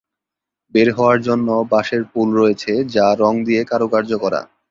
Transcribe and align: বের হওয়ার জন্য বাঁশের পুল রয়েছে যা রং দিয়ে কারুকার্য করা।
বের 0.73 0.89
হওয়ার 0.95 1.19
জন্য 1.27 1.47
বাঁশের 1.71 2.03
পুল 2.11 2.27
রয়েছে 2.35 2.71
যা 2.95 3.07
রং 3.15 3.33
দিয়ে 3.47 3.61
কারুকার্য 3.71 4.11
করা। 4.23 4.41